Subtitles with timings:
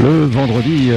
[0.00, 0.90] Le vendredi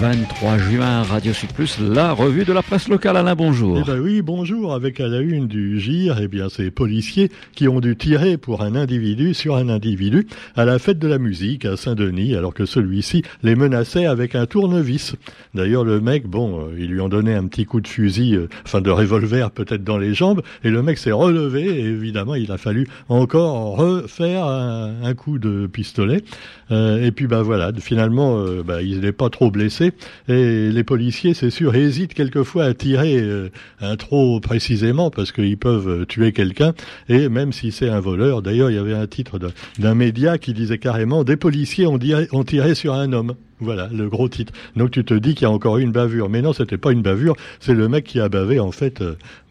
[0.00, 3.16] 23 euh, juin, Radio Sud Plus, la revue de la presse locale.
[3.16, 3.78] Alain, bonjour.
[3.80, 4.74] Eh ben oui, bonjour.
[4.74, 8.62] Avec à la une du GIR, eh bien, ces policiers qui ont dû tirer pour
[8.62, 10.26] un individu sur un individu
[10.56, 14.46] à la fête de la musique à Saint-Denis, alors que celui-ci les menaçait avec un
[14.46, 15.14] tournevis.
[15.54, 18.48] D'ailleurs, le mec, bon, euh, ils lui ont donné un petit coup de fusil, euh,
[18.66, 22.50] enfin de revolver peut-être dans les jambes, et le mec s'est relevé, et évidemment, il
[22.50, 26.24] a fallu encore refaire un, coup de pistolet.
[26.70, 29.92] et puis, bah voilà, finalement, euh, bah, il n'est pas trop blessé.
[30.28, 33.48] Et les policiers, c'est sûr, hésitent quelquefois à tirer euh,
[33.80, 36.74] un trop précisément parce qu'ils peuvent euh, tuer quelqu'un.
[37.08, 39.38] Et même si c'est un voleur, d'ailleurs, il y avait un titre
[39.78, 41.98] d'un média qui disait carrément des policiers ont,
[42.44, 43.34] tiré sur un homme.
[43.60, 44.52] Voilà, le gros titre.
[44.74, 46.28] Donc tu te dis qu'il y a encore une bavure.
[46.28, 48.58] Mais non, c'était pas une bavure, c'est le mec qui a bavé.
[48.58, 49.02] En fait,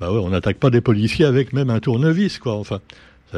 [0.01, 2.55] bah ouais, on n'attaque pas des policiers avec même un tournevis, quoi.
[2.55, 2.79] Enfin,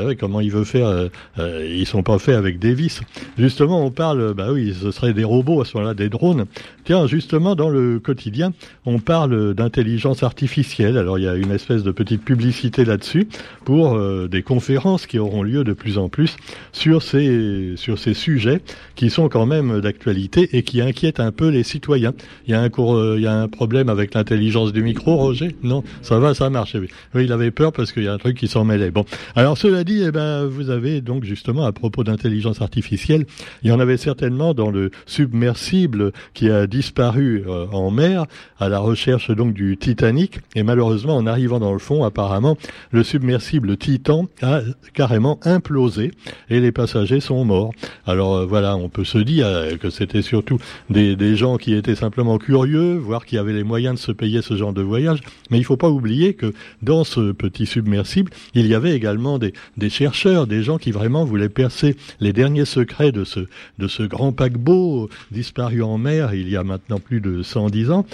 [0.01, 1.07] vrai, comment il veut faire euh,
[1.37, 3.01] euh, Ils sont pas faits avec des vis.
[3.37, 6.45] Justement, on parle, bah oui, ce serait des robots à ce moment-là, des drones.
[6.83, 8.53] Tiens, justement, dans le quotidien,
[8.85, 10.97] on parle d'intelligence artificielle.
[10.97, 13.27] Alors, il y a une espèce de petite publicité là-dessus
[13.65, 16.37] pour euh, des conférences qui auront lieu de plus en plus
[16.71, 18.61] sur ces sur ces sujets
[18.95, 22.13] qui sont quand même d'actualité et qui inquiètent un peu les citoyens.
[22.47, 25.55] Il y a un cours, il y a un problème avec l'intelligence du micro, Roger?
[25.63, 26.75] Non, ça va, ça marche.
[27.13, 28.91] Oui, il avait peur parce qu'il y a un truc qui s'en mêlait.
[28.91, 33.25] Bon, alors cela dit, eh ben, vous avez donc justement à propos d'intelligence artificielle,
[33.63, 38.25] il y en avait certainement dans le submersible qui a disparu euh, en mer
[38.59, 40.39] à la recherche donc du Titanic.
[40.55, 42.57] Et malheureusement, en arrivant dans le fond, apparemment,
[42.91, 44.61] le submersible Titan a
[44.93, 46.11] carrément implosé
[46.49, 47.71] et les passagers sont morts.
[48.05, 51.95] Alors euh, voilà, on peut se dire euh, que c'était surtout des, gens qui étaient
[51.95, 55.19] simplement curieux, voire qui avaient les moyens de se payer ce genre de voyage.
[55.49, 59.53] Mais il faut pas oublier que dans ce petit submersible, il y avait également des,
[59.77, 63.41] des chercheurs, des gens qui vraiment voulaient percer les derniers secrets de ce,
[63.79, 68.05] de ce grand paquebot disparu en mer il y a maintenant plus de 110 ans.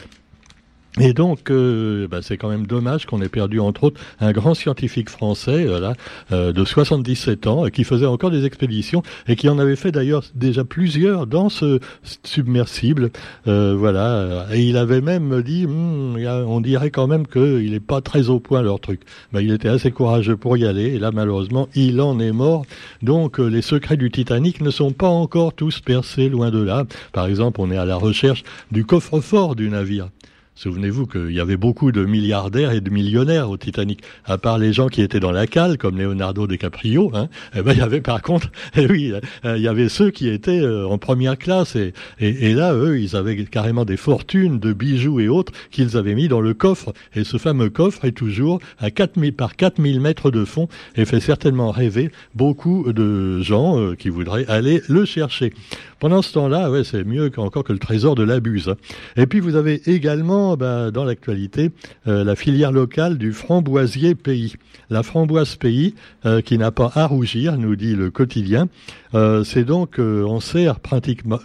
[0.97, 4.55] Et donc, euh, bah, c'est quand même dommage qu'on ait perdu, entre autres, un grand
[4.55, 5.94] scientifique français, voilà,
[6.31, 10.23] euh, de 77 ans, qui faisait encore des expéditions et qui en avait fait d'ailleurs
[10.33, 11.79] déjà plusieurs dans ce
[12.23, 13.11] submersible,
[13.47, 14.47] euh, voilà.
[14.51, 16.17] Et il avait même dit, hmm,
[16.47, 19.01] on dirait quand même qu'il n'est pas très au point leur truc.
[19.31, 22.66] Bah, il était assez courageux pour y aller, et là, malheureusement, il en est mort.
[23.03, 26.85] Donc, les secrets du Titanic ne sont pas encore tous percés, loin de là.
[27.13, 30.09] Par exemple, on est à la recherche du coffre-fort du navire.
[30.59, 34.02] Souvenez-vous qu'il y avait beaucoup de milliardaires et de millionnaires au Titanic.
[34.25, 37.72] À part les gens qui étaient dans la cale, comme Leonardo DiCaprio, hein, eh ben,
[37.72, 39.14] il y avait par contre, eh oui,
[39.46, 41.78] euh, il y avait ceux qui étaient euh, en première classe.
[42.19, 46.28] Et, là, eux, ils avaient carrément des fortunes de bijoux et autres qu'ils avaient mis
[46.28, 46.92] dans le coffre.
[47.16, 50.68] Et ce fameux coffre est toujours à 4000, par 4000 mètres de fond
[50.98, 55.53] et fait certainement rêver beaucoup de gens euh, qui voudraient aller le chercher.
[56.00, 58.69] Pendant ce temps-là, ouais, c'est mieux encore que le trésor de l'abuse.
[58.69, 58.75] Hein.
[59.16, 61.72] Et puis vous avez également bah, dans l'actualité
[62.08, 64.56] euh, la filière locale du framboisier pays.
[64.90, 65.96] La framboise pays
[66.26, 68.68] euh, qui n'a pas à rougir, nous dit le quotidien.
[69.16, 71.40] Euh, c'est donc en serre, pratiquement,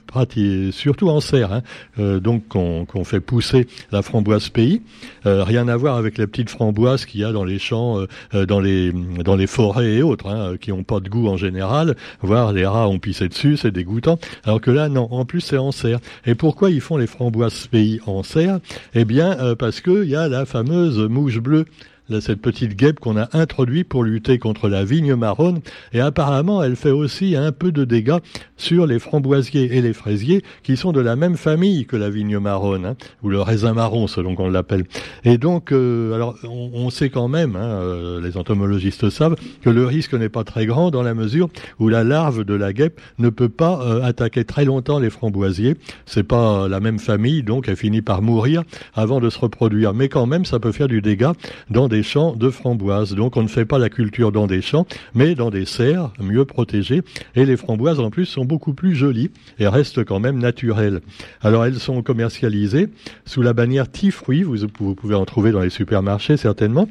[0.71, 4.83] surtout en serre, hein, donc qu'on fait pousser la framboise pays.
[5.25, 9.47] rien à voir avec les petites framboises qu'il y a dans les champs, dans les
[9.47, 11.97] forêts et autres, hein, qui ont pas de goût en général.
[12.21, 14.19] Voire les rats ont pissé dessus, c'est dégoûtant.
[14.45, 15.09] Alors que là, non.
[15.11, 16.01] En plus, c'est en serre.
[16.27, 18.61] Et pourquoi ils font les framboises pays en serre?
[18.97, 21.65] Eh bien, euh, parce qu'il y a la fameuse mouche bleue
[22.21, 25.61] cette petite guêpe qu'on a introduite pour lutter contre la vigne marronne.
[25.93, 28.19] Et apparemment, elle fait aussi un peu de dégâts
[28.57, 32.39] sur les framboisiers et les fraisiers qui sont de la même famille que la vigne
[32.39, 34.85] marronne, hein, ou le raisin marron selon qu'on l'appelle.
[35.25, 39.87] Et donc, euh, alors, on, sait quand même, hein, euh, les entomologistes savent, que le
[39.87, 41.49] risque n'est pas très grand dans la mesure
[41.79, 45.77] où la larve de la guêpe ne peut pas euh, attaquer très longtemps les framboisiers.
[46.07, 48.63] C'est pas la même famille, donc elle finit par mourir
[48.95, 49.95] avant de se reproduire.
[49.95, 51.33] Mais quand même, ça peut faire du dégât
[51.71, 53.15] dans des champs de framboises.
[53.15, 56.45] Donc on ne fait pas la culture dans des champs, mais dans des serres mieux
[56.45, 57.03] protégées.
[57.35, 61.01] Et les framboises en plus sont beaucoup plus jolies et restent quand même naturelles.
[61.41, 62.89] Alors elles sont commercialisées
[63.25, 66.89] sous la bannière Tifruit, vous, vous pouvez en trouver dans les supermarchés certainement.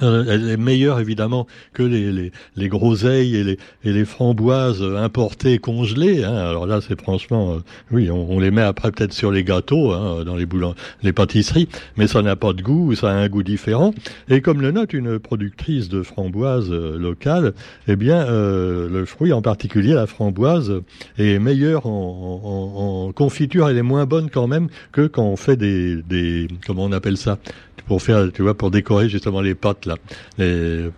[0.00, 4.82] Euh, elle est meilleure évidemment que les, les, les groseilles et les, et les framboises
[4.82, 6.24] importées congelées.
[6.24, 6.34] Hein.
[6.34, 7.58] Alors là, c'est franchement, euh,
[7.90, 11.68] oui, on, les met après peut-être sur les gâteaux, hein, dans les boulons, les pâtisseries,
[11.96, 13.92] mais ça n'a pas de goût, ça a un goût différent.
[14.28, 17.52] Et comme le note une productrice de framboises euh, locale,
[17.86, 20.80] eh bien, le fruit, en particulier la framboise,
[21.18, 23.68] est meilleure en, en, confiture.
[23.68, 27.16] Elle est moins bonne quand même que quand on fait des, des comment on appelle
[27.16, 27.38] ça,
[27.86, 29.96] pour faire, tu vois, pour décorer justement les pâtes là,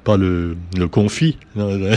[0.05, 0.57] pas le,
[0.91, 1.39] confit.
[1.57, 1.97] Euh,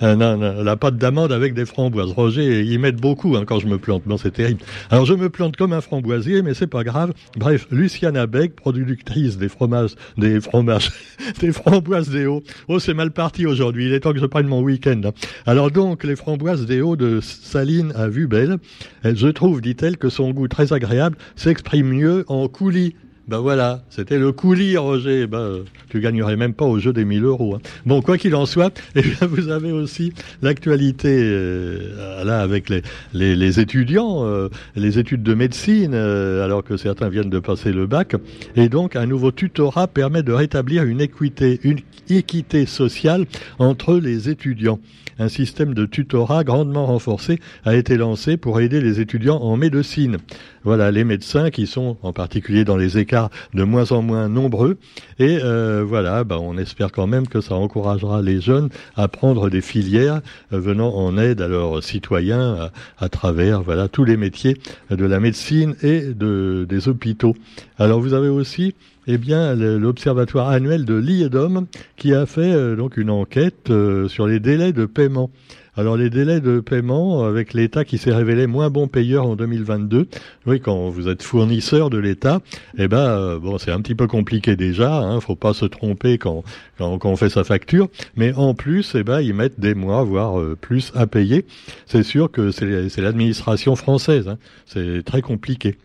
[0.16, 2.12] non, non, la pâte d'amande avec des framboises.
[2.12, 4.02] Roger, ils mettent beaucoup hein, quand je me plante.
[4.06, 4.60] Bon, c'est terrible.
[4.90, 7.12] Alors, je me plante comme un framboisier, mais c'est pas grave.
[7.36, 10.38] Bref, Luciana Beck, productrice des fromages, des
[11.40, 12.42] des framboises des hauts.
[12.68, 13.86] Oh, c'est mal parti aujourd'hui.
[13.86, 15.00] Il est temps que je prenne mon week-end.
[15.04, 15.12] Hein.
[15.46, 18.58] Alors donc, les framboises des hauts de Saline à vue belle.
[19.04, 22.94] Je trouve, dit-elle, que son goût très agréable s'exprime mieux en coulis
[23.26, 25.26] ben voilà, c'était le coulis, Roger.
[25.26, 27.54] Ben, tu gagnerais même pas au jeu des 1000 euros.
[27.54, 27.60] Hein.
[27.86, 30.12] Bon, quoi qu'il en soit, eh bien, vous avez aussi
[30.42, 32.82] l'actualité euh, là avec les,
[33.14, 37.86] les, étudiants, euh, les études de médecine, euh, alors que certains viennent de passer le
[37.86, 38.14] bac.
[38.56, 41.80] Et donc, un nouveau tutorat permet de rétablir une équité, une
[42.10, 43.24] équité sociale
[43.58, 44.80] entre les étudiants.
[45.18, 50.18] Un système de tutorat grandement renforcé a été lancé pour aider les étudiants en médecine.
[50.64, 54.78] Voilà, les médecins qui sont en particulier dans les écarts de moins en moins nombreux.
[55.18, 59.50] Et euh, voilà, bah, on espère quand même que ça encouragera les jeunes à prendre
[59.50, 60.22] des filières
[60.54, 64.56] euh, venant en aide à leurs citoyens à, travers voilà tous les métiers
[64.90, 67.36] de la médecine et de, des hôpitaux.
[67.78, 68.74] Alors vous avez aussi
[69.06, 71.66] eh bien, l'observatoire annuel de l'IEDOM
[71.96, 73.70] qui a fait euh, donc une enquête
[74.08, 75.30] sur les délais de paiement.
[75.76, 80.06] Alors les délais de paiement avec l'État qui s'est révélé moins bon payeur en 2022,
[80.46, 82.40] oui, quand vous êtes fournisseur de l'État,
[82.78, 84.98] eh ben euh, bon, c'est un petit peu compliqué déjà.
[84.98, 86.44] Hein, faut pas se tromper quand,
[86.78, 90.38] quand, on fait sa facture, mais en plus, eh ben ils mettent des mois, voire
[90.38, 91.44] euh, plus à payer.
[91.86, 94.28] C'est sûr que c'est l'administration française.
[94.28, 95.76] Hein, c'est très compliqué.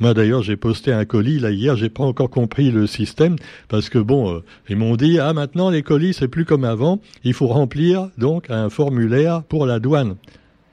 [0.00, 3.36] Moi d'ailleurs j'ai posté un colis là hier, j'ai pas encore compris le système
[3.68, 7.00] parce que bon, euh, ils m'ont dit ah maintenant les colis c'est plus comme avant,
[7.22, 10.16] il faut remplir donc un formulaire pour la douane.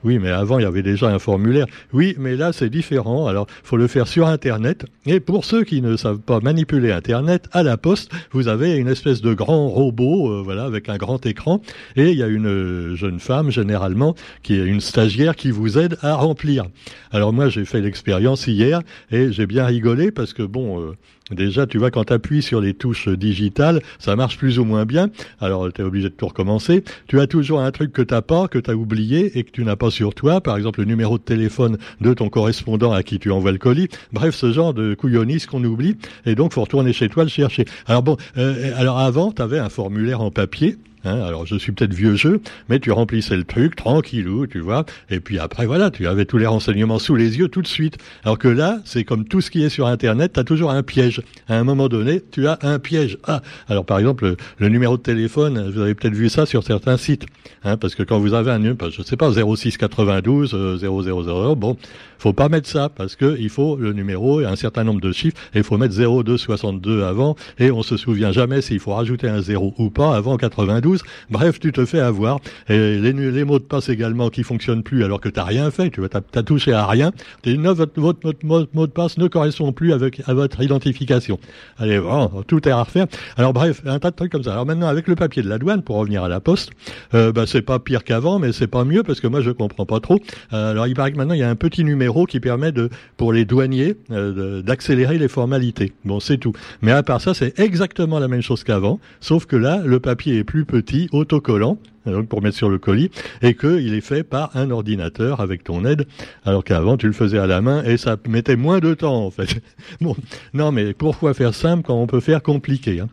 [0.03, 1.67] Oui, mais avant, il y avait déjà un formulaire.
[1.93, 3.27] Oui, mais là, c'est différent.
[3.27, 4.85] Alors, il faut le faire sur Internet.
[5.05, 8.87] Et pour ceux qui ne savent pas manipuler Internet, à la poste, vous avez une
[8.87, 11.61] espèce de grand robot, euh, voilà, avec un grand écran.
[11.95, 15.77] Et il y a une euh, jeune femme, généralement, qui est une stagiaire qui vous
[15.77, 16.65] aide à remplir.
[17.11, 18.81] Alors moi, j'ai fait l'expérience hier
[19.11, 20.93] et j'ai bien rigolé parce que, bon, euh,
[21.31, 24.85] Déjà, tu vois, quand tu appuies sur les touches digitales, ça marche plus ou moins
[24.85, 25.09] bien.
[25.39, 26.83] Alors, tu es obligé de tout recommencer.
[27.07, 29.63] Tu as toujours un truc que tu pas, que tu as oublié et que tu
[29.63, 30.41] n'as pas sur toi.
[30.41, 33.87] Par exemple, le numéro de téléphone de ton correspondant à qui tu envoies le colis.
[34.11, 35.95] Bref, ce genre de couillonnis qu'on oublie.
[36.25, 37.65] Et donc, faut retourner chez toi le chercher.
[37.87, 41.71] Alors bon, euh, alors avant, tu avais un formulaire en papier Hein, alors je suis
[41.71, 44.85] peut-être vieux jeu, mais tu remplissais le truc tranquillou, tu vois.
[45.09, 47.97] Et puis après voilà, tu avais tous les renseignements sous les yeux tout de suite.
[48.23, 50.83] Alors que là, c'est comme tout ce qui est sur Internet, tu as toujours un
[50.83, 51.21] piège.
[51.47, 53.17] À un moment donné, tu as un piège.
[53.25, 56.97] Ah, alors par exemple, le, numéro de téléphone, vous avez peut-être vu ça sur certains
[56.97, 57.25] sites,
[57.63, 61.77] hein, parce que quand vous avez un numéro, je sais pas, 0692 0000, bon,
[62.21, 65.11] faut pas mettre ça parce que il faut le numéro et un certain nombre de
[65.11, 69.27] chiffres et il faut mettre 0262 avant et on se souvient jamais s'il faut rajouter
[69.27, 71.01] un 0 ou pas avant 92.
[71.31, 72.39] Bref, tu te fais avoir
[72.69, 75.99] et les, mots de passe également qui fonctionnent plus alors que tu rien fait, tu
[75.99, 77.11] vois, t'as as touché à rien.
[77.43, 81.39] Et votre, votre, votre, mot de passe ne correspond plus avec à votre identification.
[81.79, 83.07] Allez, bon, tout est à refaire.
[83.35, 84.51] Alors bref, un tas de trucs comme ça.
[84.51, 86.69] Alors maintenant avec le papier de la douane pour revenir à la poste,
[87.15, 89.87] euh, bah, c'est pas pire qu'avant, mais c'est pas mieux parce que moi je comprends
[89.87, 90.19] pas trop.
[90.53, 92.89] Euh, alors il paraît que maintenant il y a un petit numéro qui permet de,
[93.17, 95.93] pour les douaniers euh, d'accélérer les formalités.
[96.05, 96.53] Bon, c'est tout.
[96.81, 100.37] Mais à part ça, c'est exactement la même chose qu'avant, sauf que là, le papier
[100.37, 103.11] est plus petit, autocollant, donc pour mettre sur le colis,
[103.41, 106.07] et qu'il est fait par un ordinateur avec ton aide,
[106.45, 109.31] alors qu'avant tu le faisais à la main et ça mettait moins de temps en
[109.31, 109.61] fait.
[110.01, 110.15] Bon,
[110.53, 113.09] non mais pourquoi faire simple quand on peut faire compliqué hein?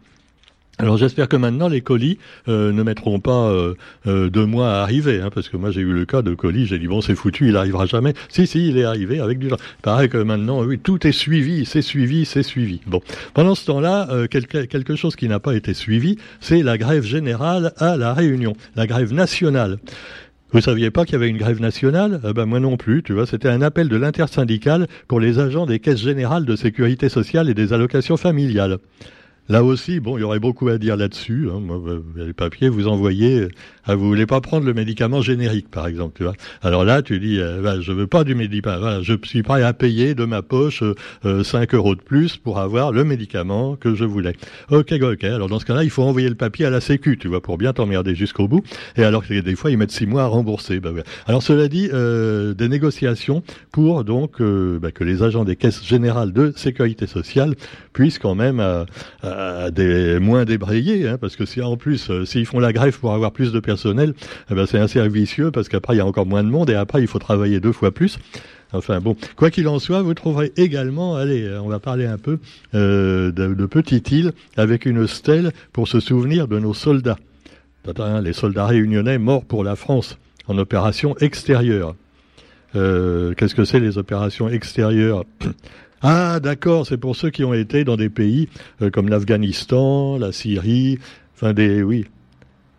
[0.81, 3.75] Alors j'espère que maintenant les colis euh, ne mettront pas euh,
[4.07, 6.67] euh, deux mois à arriver, hein, parce que moi j'ai eu le cas de colis,
[6.67, 8.15] j'ai dit bon c'est foutu, il arrivera jamais.
[8.29, 9.49] Si si, il est arrivé avec du.
[9.83, 12.81] Pareil que maintenant, oui, tout est suivi, c'est suivi, c'est suivi.
[12.87, 13.01] Bon,
[13.35, 17.73] pendant ce temps-là, quelque, quelque chose qui n'a pas été suivi, c'est la grève générale
[17.79, 19.79] à la Réunion, la grève nationale.
[20.53, 22.21] Vous saviez pas qu'il y avait une grève nationale?
[22.35, 23.27] Ben Moi non plus, tu vois.
[23.27, 27.55] C'était un appel de l'intersyndicale pour les agents des caisses générales de sécurité sociale et
[27.55, 28.79] des allocations familiales.
[29.49, 31.49] Là aussi, bon, il y aurait beaucoup à dire là-dessus.
[31.51, 31.61] Hein.
[31.61, 31.81] Moi,
[32.17, 33.49] les papiers, vous envoyez
[33.91, 36.35] ah, vous voulez pas prendre le médicament générique, par exemple, tu vois.
[36.61, 38.81] Alors là, tu dis, euh, bah, je veux pas du médicament.
[38.81, 40.83] Voilà, je suis prêt à payer de ma poche
[41.25, 44.37] euh, 5 euros de plus pour avoir le médicament que je voulais.
[44.71, 45.25] Ok, ok.
[45.25, 47.57] Alors dans ce cas-là, il faut envoyer le papier à la Sécu, tu vois, pour
[47.57, 48.63] bien t'emmerder jusqu'au bout.
[48.97, 50.81] Et alors que des fois, ils mettent 6 mois à rembourser.
[50.81, 50.91] Bah,
[51.27, 55.83] Alors cela dit, euh, des négociations pour donc euh, bah, que les agents des caisses
[55.83, 57.55] générales de sécurité sociale
[57.95, 58.63] puissent quand même
[59.39, 63.15] euh, des moins débrayer, hein, parce que si en plus, s'ils font la grève pour
[63.15, 63.79] avoir plus de personnes
[64.51, 66.75] eh ben c'est assez vicieux parce qu'après il y a encore moins de monde et
[66.75, 68.19] après il faut travailler deux fois plus.
[68.73, 72.19] Enfin bon, quoi qu'il en soit, vous trouverez également, allez, euh, on va parler un
[72.19, 72.39] peu
[72.75, 77.19] euh, de, Petite Île avec une stèle pour se souvenir de nos soldats.
[78.23, 80.19] les soldats réunionnais morts pour la France
[80.49, 81.95] en opération extérieure.
[82.77, 85.25] Euh, qu'est-ce que c'est les opérations extérieures?
[86.03, 88.49] Ah, d'accord, c'est pour ceux qui ont été dans des pays
[88.83, 90.99] euh, comme l'Afghanistan, la Syrie,
[91.35, 92.07] enfin des, oui.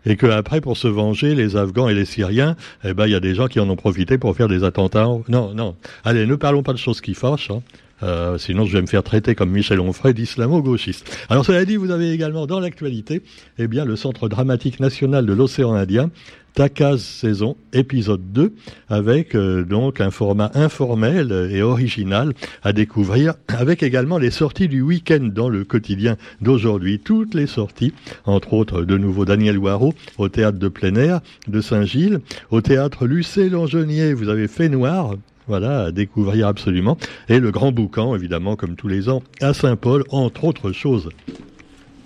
[0.06, 3.14] Et que après, pour se venger, les Afghans et les Syriens, eh ben, il y
[3.14, 5.06] a des gens qui en ont profité pour faire des attentats.
[5.28, 5.76] Non, non.
[6.04, 7.50] Allez, ne parlons pas de choses qui fâchent.
[7.50, 7.62] Hein.
[8.02, 11.10] Euh, sinon, je vais me faire traiter comme Michel Onfray d'islamo-gauchiste.
[11.28, 13.22] Alors, cela dit, vous avez également dans l'actualité,
[13.58, 16.10] eh bien, le Centre dramatique national de l'océan Indien,
[16.54, 18.52] Takaz saison, épisode 2,
[18.88, 22.32] avec euh, donc un format informel et original
[22.64, 27.92] à découvrir, avec également les sorties du week-end dans le quotidien d'aujourd'hui, toutes les sorties,
[28.24, 32.18] entre autres de nouveau Daniel Waro au théâtre de plein air de Saint-Gilles,
[32.50, 35.14] au théâtre Lucé Langenier, vous avez fait noir,
[35.50, 36.96] voilà, à découvrir absolument.
[37.28, 41.08] Et le grand boucan, évidemment, comme tous les ans, à Saint-Paul, entre autres choses.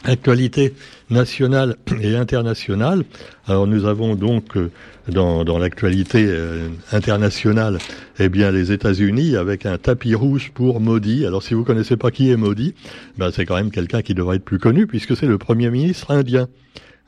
[0.03, 0.73] Actualité
[1.11, 3.05] nationale et internationale.
[3.47, 4.71] Alors nous avons donc euh,
[5.09, 7.79] dans, l'actualité euh, internationale,
[8.19, 11.27] eh bien les États-Unis avec un tapis rouge pour Modi.
[11.27, 12.75] Alors si vous connaissez pas qui est Modi,
[13.19, 16.13] ben c'est quand même quelqu'un qui devrait être plus connu puisque c'est le premier ministre
[16.13, 16.49] indien.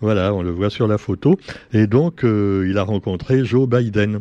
[0.00, 1.38] Voilà, on le voit sur la photo.
[1.72, 4.20] Et donc euh, il a rencontré Joe Biden.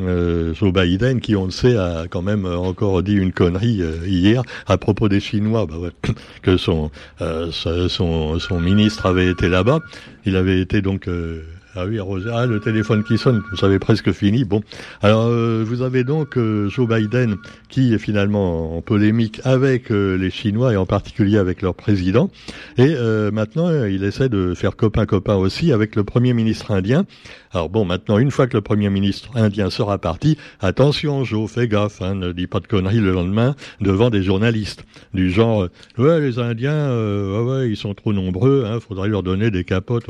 [0.00, 3.98] Euh, Joe Biden, qui on le sait a quand même encore dit une connerie euh,
[4.06, 5.90] hier à propos des Chinois, bah ouais,
[6.42, 9.80] que son, euh, son son ministre avait été là-bas.
[10.24, 11.42] Il avait été donc euh,
[11.74, 11.98] ah oui,
[12.30, 14.44] ah, le téléphone qui sonne, vous savez presque fini.
[14.44, 14.62] Bon,
[15.00, 17.36] alors euh, vous avez donc euh, Joe Biden
[17.70, 22.30] qui est finalement en polémique avec euh, les Chinois et en particulier avec leur président.
[22.76, 22.94] Et
[23.32, 27.06] maintenant, il essaie de faire copain-copain aussi avec le Premier ministre indien.
[27.52, 31.68] Alors bon, maintenant, une fois que le Premier ministre indien sera parti, attention Joe, fais
[31.68, 34.84] gaffe, hein, ne dis pas de conneries le lendemain devant des journalistes.
[35.14, 39.50] Du genre, ouais, les Indiens, ouais, ouais, ils sont trop nombreux, hein, faudrait leur donner
[39.50, 40.06] des capotes.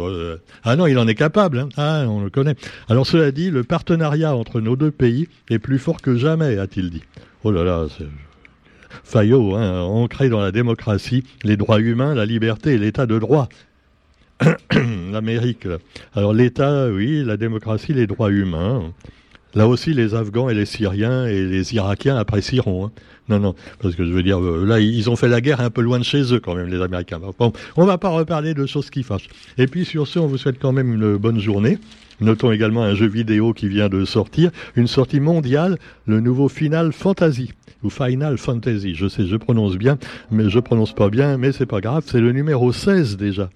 [0.65, 1.52] Ah non, il en est capable.
[1.59, 1.69] Hein.
[1.77, 2.55] Ah, on le connaît.
[2.89, 6.91] Alors cela dit, le partenariat entre nos deux pays est plus fort que jamais, a-t-il
[6.91, 7.03] dit.
[7.45, 8.07] Oh là là, c'est...
[9.05, 13.49] Fayot, hein, ancré dans la démocratie, les droits humains, la liberté et l'état de droit.
[15.13, 15.67] L'Amérique.
[16.15, 18.93] Alors l'État, oui, la démocratie, les droits humains.
[19.55, 22.87] Là aussi, les Afghans et les Syriens et les Irakiens apprécieront.
[22.87, 22.91] Hein.
[23.29, 25.71] Non, non, parce que je veux dire, euh, là, ils ont fait la guerre un
[25.71, 27.21] peu loin de chez eux quand même, les Américains.
[27.39, 29.29] Bon, on va pas reparler de choses qui fâchent.
[29.59, 31.79] Et puis sur ce, on vous souhaite quand même une bonne journée.
[32.21, 36.93] Notons également un jeu vidéo qui vient de sortir, une sortie mondiale, le nouveau Final
[36.93, 38.95] Fantasy ou Final Fantasy.
[38.95, 39.99] Je sais, je prononce bien,
[40.31, 43.51] mais je prononce pas bien, mais c'est pas grave, c'est le numéro 16 déjà.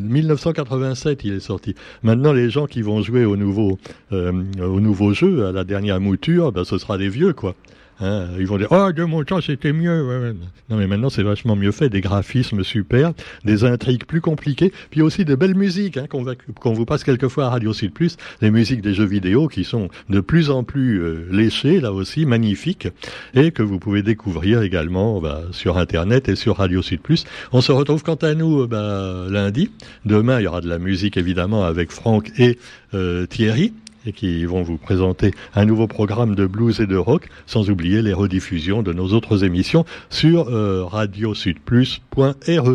[0.00, 1.74] 1987, il est sorti.
[2.02, 3.78] Maintenant, les gens qui vont jouer au nouveau,
[4.12, 7.54] euh, au nouveau jeu, à la dernière mouture, ben, ce sera des vieux, quoi.
[7.98, 10.34] Hein, ils vont dire oh de mon temps c'était mieux.
[10.68, 13.12] Non mais maintenant c'est vachement mieux fait, des graphismes super,
[13.44, 17.50] des intrigues plus compliquées, puis aussi de belles musiques hein, qu'on vous passe quelquefois à
[17.50, 21.26] Radio Sud Plus, les musiques des jeux vidéo qui sont de plus en plus euh,
[21.30, 22.88] léchées là aussi, magnifiques,
[23.34, 27.24] et que vous pouvez découvrir également bah, sur internet et sur Radio Sud Plus.
[27.52, 29.70] On se retrouve quant à nous bah, lundi.
[30.04, 32.58] Demain il y aura de la musique évidemment avec Franck et
[32.92, 33.72] euh, Thierry
[34.06, 38.02] et qui vont vous présenter un nouveau programme de blues et de rock, sans oublier
[38.02, 42.74] les rediffusions de nos autres émissions sur euh, radiosudplus.re.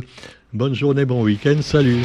[0.54, 2.02] Bonne journée, bon week-end, salut